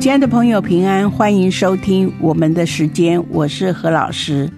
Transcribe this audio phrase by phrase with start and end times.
[0.00, 4.50] 亲爱的朋友，平安，欢迎收听我们的时间，我是何老师。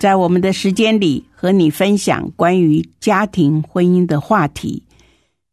[0.00, 4.82] 在我们的时间里，和你分享关于家庭婚姻的话题。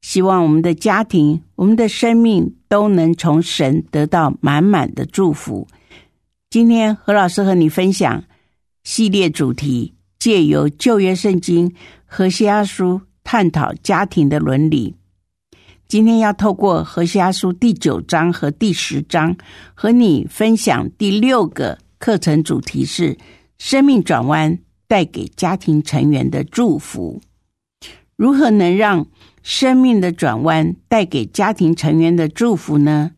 [0.01, 5.67] 希望我们的家庭、我们的生命都能从神得到满满的祝福。
[6.49, 8.23] 今天何老师和你分享
[8.83, 11.71] 系列主题，借由旧约圣经
[12.07, 14.95] 和西阿书探讨家庭的伦理。
[15.87, 19.37] 今天要透过《何西阿书》第九章和第十章，
[19.75, 23.15] 和你分享第六个课程主题是
[23.59, 27.21] “生命转弯带给家庭成员的祝福”。
[28.17, 29.05] 如何能让
[29.43, 33.11] 生命的转弯带给家庭成员的祝福呢？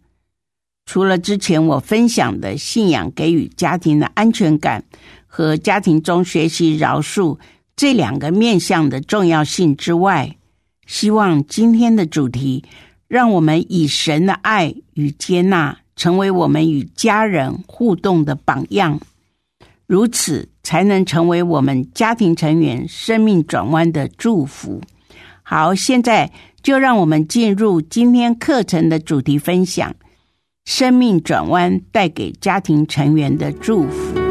[0.86, 4.84] 除了之前我分享的信仰给予家庭的安全感
[5.26, 7.40] 和家庭中学习饶恕
[7.78, 10.37] 这两个面向的重要性之外，
[10.88, 12.64] 希望今天的主题，
[13.08, 19.00] 让我们以神的爱与接纳，成为我们与家人互动的榜样，
[19.86, 24.82] 如此才能成为我们家庭成员生命转弯的祝福。
[25.44, 26.32] 好，现在
[26.64, 29.96] 就让我们进入今天课程的主题分享：
[30.66, 34.27] 生命转弯带给家庭成员的祝福。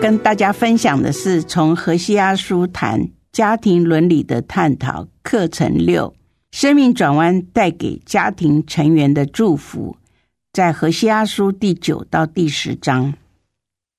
[0.00, 6.14] 跟大家分享的是从何西阿书谈家庭伦理的探讨课程六，
[6.50, 9.96] 生命转弯带给家庭成员的祝福，
[10.52, 13.14] 在何西阿书第九到第十章，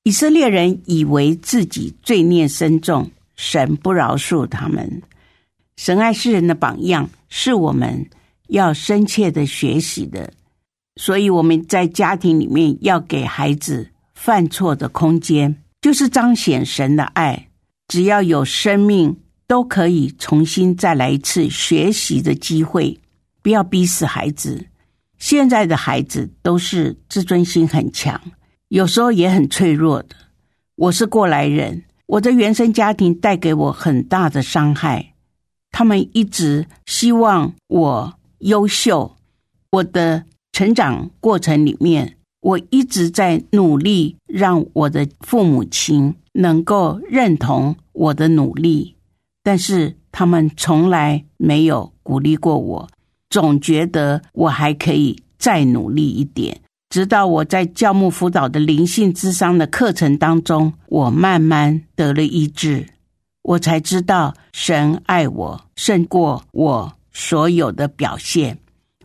[0.04, 5.02] 以色列人以为自己罪孽深重，神不饶恕他们。
[5.76, 8.06] 神爱世人的榜样是我们
[8.48, 10.32] 要深切的学习的，
[10.96, 15.56] 所以我们在家庭里面要给孩子犯错的空间。
[15.86, 17.46] 就是彰显神的爱，
[17.86, 22.98] 只要有生命，都可以重新再来一次学习的机会。
[23.40, 24.66] 不要逼死孩子。
[25.16, 28.20] 现在的孩子都是自尊心很强，
[28.66, 30.16] 有时候也很脆弱的。
[30.74, 35.14] 我是过来人，我的原生家庭带给我很大的伤害。
[35.70, 39.16] 他们一直希望我优秀，
[39.70, 42.16] 我的成长过程里面。
[42.46, 48.94] 我一直在努力，让我的父母亲能够认同我的努力，
[49.42, 52.88] 但是他们从来没有鼓励过我，
[53.30, 56.60] 总觉得我还可以再努力一点。
[56.88, 62.86] 直到我在教牧辅导的灵性智商的课程当中，我慢慢得了医治，
[63.42, 68.56] 我才知道神爱我胜过我所有的表现，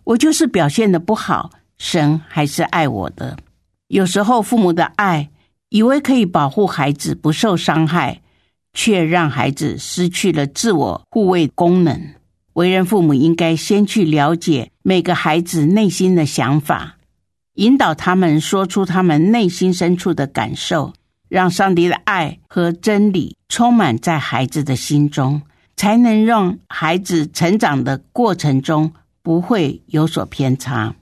[0.03, 1.49] 我就是表现的不好。
[1.81, 3.35] 神还是爱我的。
[3.87, 5.31] 有时候父母的爱，
[5.69, 8.21] 以为可以保护孩子不受伤害，
[8.71, 11.99] 却让孩子失去了自我护卫功能。
[12.53, 16.97] 为人父母应该先去了解每个孩子内心的想法，
[17.55, 20.93] 引导他们说出他们内心深处的感受，
[21.29, 25.41] 让上帝的爱和真理充满在孩子的心中，
[25.75, 28.93] 才能让孩子成长的过程中
[29.23, 30.93] 不会有所偏差。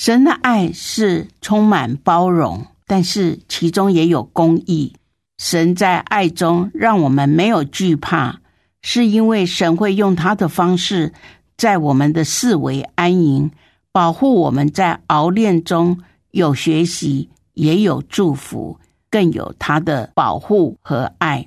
[0.00, 4.94] 神的爱是充满包容，但是其中也有公义。
[5.36, 8.40] 神在爱中让我们没有惧怕，
[8.80, 11.12] 是因为神会用他的方式
[11.58, 13.50] 在我们的四围安营，
[13.92, 15.98] 保护我们在熬炼中
[16.30, 18.80] 有学习，也有祝福，
[19.10, 21.46] 更有他的保护和爱。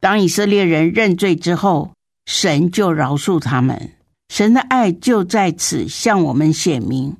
[0.00, 1.92] 当以色列人认罪之后，
[2.26, 3.92] 神就饶恕他们，
[4.28, 7.16] 神的爱就在此向我们显明。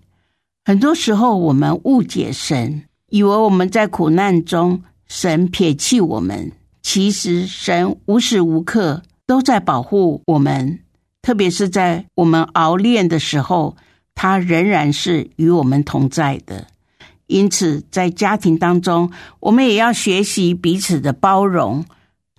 [0.65, 6.53] 很多时候，我们误解神，以为我们在苦难中，神撇弃我们。
[6.83, 10.79] 其实，神无时无刻都在保护我们，
[11.21, 13.77] 特别是在我们熬炼的时候，
[14.15, 16.69] 他仍然是与我们同在的。
[17.27, 19.11] 因此，在家庭当中，
[19.41, 21.85] 我们也要学习彼此的包容。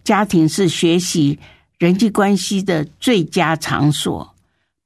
[0.05, 1.39] 家庭是学习
[1.77, 4.33] 人际关系的最佳场所，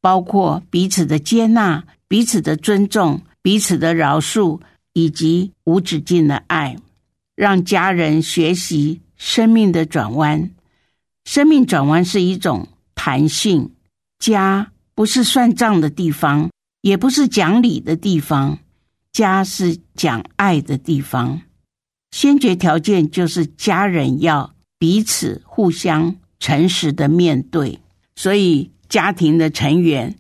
[0.02, 4.60] 包括彼此的接纳、彼此的尊重、彼此的饶恕，
[4.92, 6.76] 以及无止境的爱。
[7.34, 10.52] 让家人学习生命的转弯。
[11.24, 13.72] 生命转弯是一种弹性。
[14.20, 16.50] 家不是算账的地方，
[16.82, 18.60] 也不是讲理的地方。
[19.14, 21.40] 家是讲爱的地方。
[22.12, 27.80] 先决条件就是家人要彼此互相诚实的面对，
[28.18, 30.18] 所以家庭的成员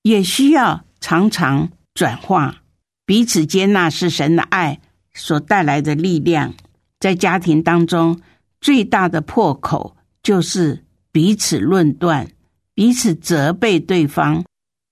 [0.00, 2.59] 也需要常常转化。
[3.10, 4.78] 彼此接纳是神的爱
[5.14, 6.54] 所带来的力量。
[7.00, 8.20] 在家庭当中，
[8.60, 12.30] 最大的破口就是彼此论断、
[12.72, 14.44] 彼此责备对方。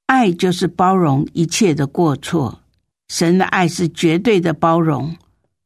[0.07, 2.61] 爱就是包容一切的过错。
[3.07, 5.15] 神的爱是绝对的包容，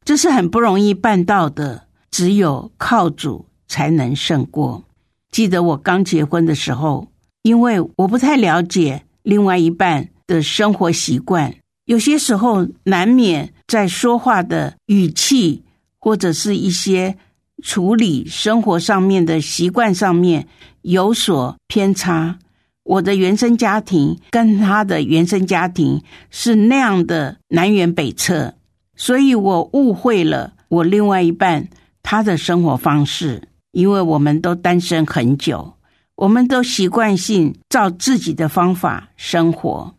[0.05, 4.83] 这是很不容易办到的，只有靠主才能胜过。
[5.31, 7.07] 记得我刚结婚的时候，
[7.41, 15.63] 因为我不太了解另外一半的生活习惯，有些时候难免在说话的语气。
[16.03, 17.15] 或者是一些
[17.63, 20.49] 处理生活上面的习惯上面
[20.81, 22.37] 有所偏差，
[22.83, 28.55] 我的原生家庭跟他的原生家庭是那样的南辕北辙，
[28.97, 31.69] 所以我误会了我另外一半
[32.01, 35.75] 他的生活方式，因为我们都单身很久，
[36.15, 39.95] 我们都习惯性照自己的方法生活，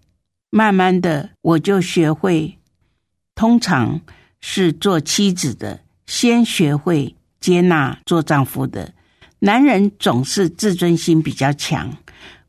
[0.56, 2.56] 慢慢的我就学会，
[3.34, 4.00] 通常
[4.40, 5.80] 是做妻子的。
[6.06, 8.94] 先学会接纳做丈夫的
[9.40, 11.90] 男人，总是自尊心比较强。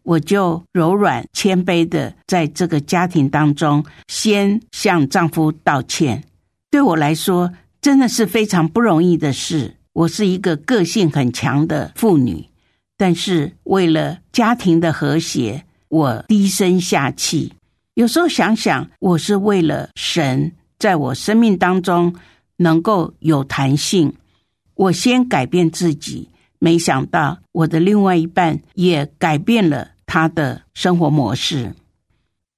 [0.03, 6.23] 我就柔软谦卑的在这个家庭当中，先向丈夫道歉。
[6.69, 9.77] 对我来说，真的是非常不容易的事。
[9.93, 12.47] 我是一个个性很强的妇女，
[12.97, 17.54] 但是为了家庭的和谐，我低声下气。
[17.95, 22.15] 有时候想想，我是为了神在我生命当中。
[22.57, 24.13] 能够有弹性，
[24.75, 31.73] 我先改变自己，没想到我的另外一半也改变了他的生活模式。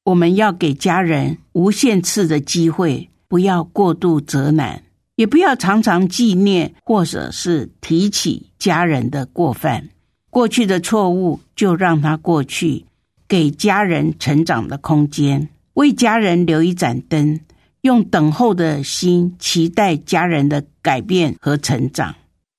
[0.03, 4.83] 我们要给家人无限次的机会，不要过度责难，
[5.15, 9.89] 也不要常常纪念或者是提起家人的过犯。
[10.29, 12.85] 过去的错误就让它过去，
[13.27, 17.39] 给家人成长的空间，为家人留一盏灯。
[17.81, 22.15] 用等候的心期待家人的改变和成长。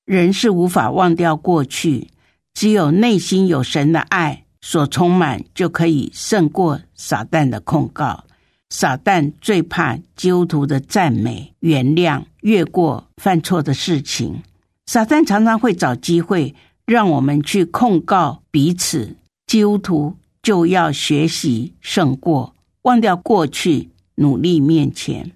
[0.06, 2.08] 人是无法忘掉过去，
[2.54, 8.24] 只有内心有神的爱所充满，就可以胜过撒旦的控告。
[8.70, 14.42] 撒旦最怕基督徒的赞美、原谅、越过犯错的事情。
[14.86, 16.54] 撒旦常常会找机会
[16.86, 19.16] 让我们去控告彼此。
[19.46, 23.90] 基督徒就要学习胜过，忘掉过去。
[24.20, 25.31] 努力面前，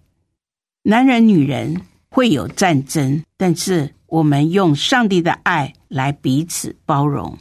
[0.83, 7.39] 男人女人会有战争，但是我们用上帝的爱来彼此包容。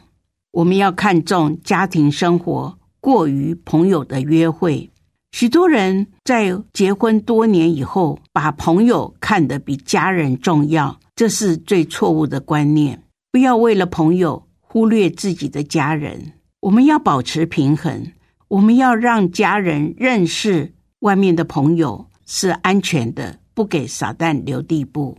[0.52, 4.88] 我们要看重家庭生活，过于朋友的约会。
[5.32, 13.02] 许多人在结婚多年以后，把朋友看得比家人重要，这是最错误的观念。
[13.32, 16.34] 不要为了朋友忽略自己的家人。
[16.62, 18.12] 我们要保持平衡，
[18.46, 20.72] 我们要让家人认识。
[21.00, 25.18] 外面的朋友是安全的，不给撒旦留地步。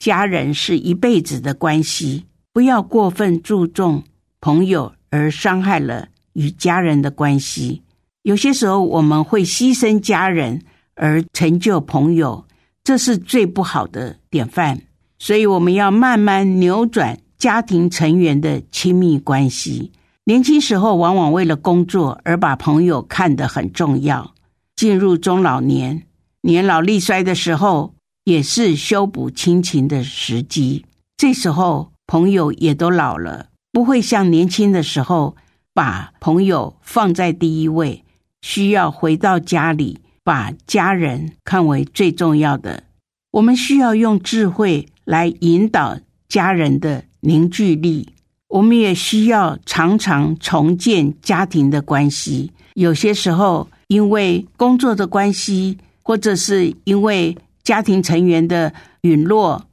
[0.00, 4.02] 家人是一辈子的关系，不要过分注重
[4.40, 7.82] 朋友而伤害了与家人的关系。
[8.22, 10.62] 有些时候我们会牺牲家人
[10.94, 12.44] 而成就朋友，
[12.82, 14.80] 这是最不好的典范。
[15.20, 19.92] 所以我们要慢慢扭转家庭成员的亲密关系。
[20.24, 24.34] 年轻时候往往为了工作而把朋友看得很重要。
[24.76, 26.04] 进入中老年、
[26.42, 30.84] 年老力衰的时候，也是修补亲情的时机。
[31.16, 35.36] 这时候，朋友也都老了，不会像年轻的时候
[35.74, 38.04] 把朋友放在第一位，
[38.42, 42.84] 需要回到家里，把家人看为最重要的。
[43.32, 45.98] 我们需要用智慧来引导
[46.28, 48.10] 家人的凝聚力。
[48.52, 52.52] 我们也需要常常重建家庭的关系。
[52.74, 53.68] 有些时候。
[53.88, 59.66] 因为工作的关系，或者是因为家庭成员的陨落，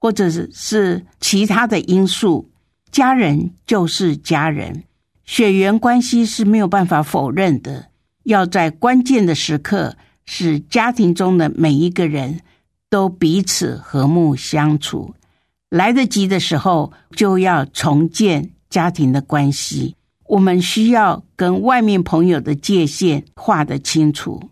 [0.00, 2.48] 或者是是其他的因素，
[2.90, 4.84] 家人就是家人，
[5.26, 7.88] 血缘关系是没有办法否认的。
[8.22, 12.40] 要在关键的时刻，使家庭中的每一个人
[12.88, 15.14] 都彼此和睦相处。
[15.76, 19.94] 来得及的时候，就要重建家庭的关系。
[20.26, 24.42] 我们需要跟外面朋友的界限划得清楚。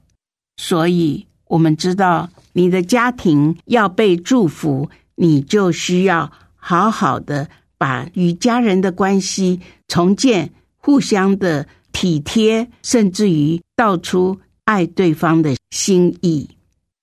[0.57, 16.49] 所以，我们知道你的家庭要被祝福，你就需要好好的把与家人的关系重建，互相的体贴，甚至于道出爱对方的心意。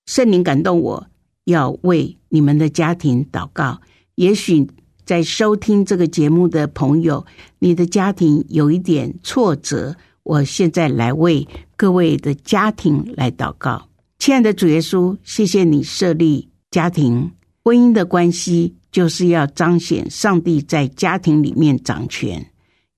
[0.06, 1.06] 圣灵感动我，
[1.44, 3.80] 要为你们的家庭祷告。
[4.16, 4.68] 也许
[5.04, 7.24] 在收听这个节目的朋友，
[7.58, 13.88] 你的家庭有一点挫折，我现在来为各位的家庭来祷告。
[14.18, 17.32] 亲爱的主耶稣，谢谢你设立家庭
[17.64, 22.46] 婚姻的关系，就是要彰显上帝在家庭里面掌权。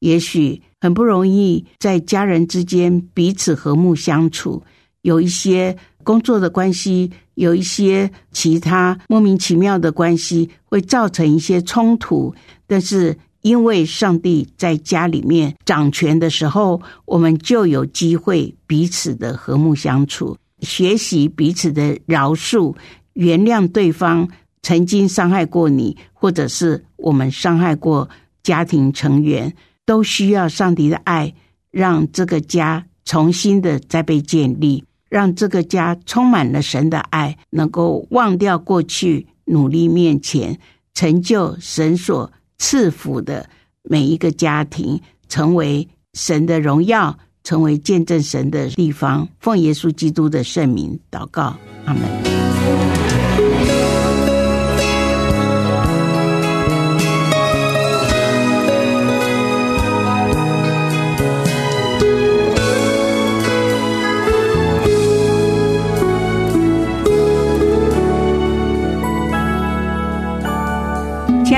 [0.01, 4.63] 也许很不容易，在家人之间彼此和睦相处，
[5.03, 5.77] 有一些。
[6.05, 12.33] 工作的关系有一些其他莫名其妙的关系，会造成一些冲突。
[12.69, 22.75] 但是因为上帝在家里面掌权的时候，我们就有机会彼此的和睦相处，学习彼此的饶恕，
[23.15, 24.29] 原谅对方
[24.63, 28.09] 曾经伤害过你，或者是我们伤害过
[28.43, 31.35] 家庭成员，都需要上帝的爱，
[31.71, 34.85] 让这个家重新的再被建立。
[35.15, 40.59] 让这个家充满了神的爱，能够忘掉过去，努力面前，
[40.93, 43.49] 成就神所赐福的
[43.85, 49.29] 每一个家庭，成为神的荣耀，成为见证神的地方。
[49.39, 52.54] 奉耶稣基督的圣名祷告，阿门。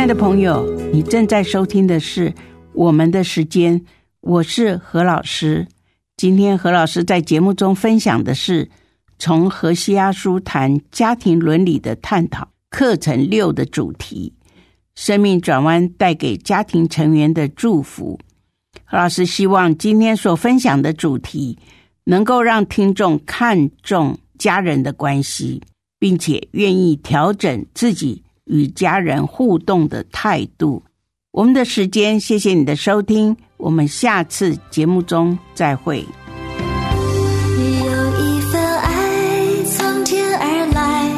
[0.07, 2.31] 的朋友，你正在收听的是
[2.75, 3.81] 《我们的时间》，
[4.21, 5.67] 我是何老师。
[6.17, 8.71] 今天何老师在节目中分享的是
[9.19, 14.33] 从何西阿书谈家庭伦理的探讨课程六的主题：
[14.95, 18.21] 生命转弯带给家庭成员的祝福。
[18.85, 21.59] 何老师希望今天所分享的主题
[22.05, 25.61] 能够让听众看重家人的关系，
[25.99, 28.23] 并且愿意调整自己。
[28.47, 30.83] 与家人互动的态度。
[31.33, 35.99] 我们的时间，谢谢你的收听，我们下次节目中再会。
[35.99, 36.05] 有
[38.19, 41.13] 一份爱从天而来，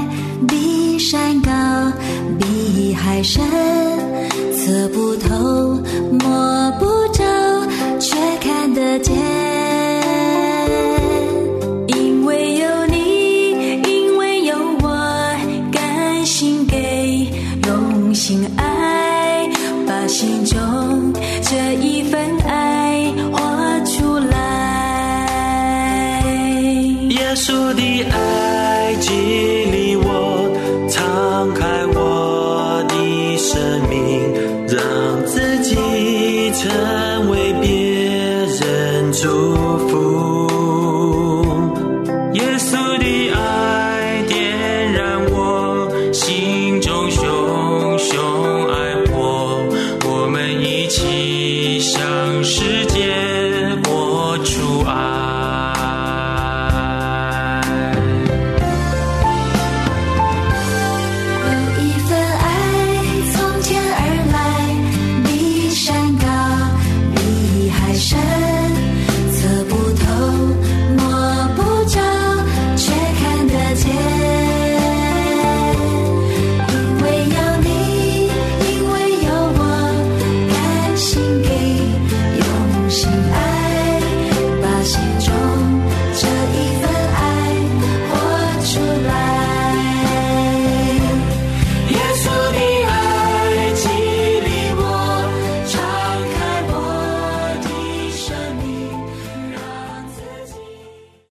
[0.48, 1.52] 比山高，
[2.38, 3.44] 比海深，
[4.52, 5.07] 测不
[21.42, 22.57] 这一份爱